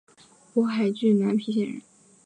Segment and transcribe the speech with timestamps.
[0.55, 1.79] 勃海郡南皮县人。